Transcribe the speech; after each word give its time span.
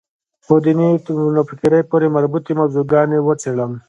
په 0.45 0.53
دیني 0.63 0.89
نوفکرۍ 1.35 1.81
پورې 1.89 2.07
مربوطې 2.15 2.51
موضوع 2.59 2.83
ګانې 2.91 3.19
وڅېړم. 3.21 3.71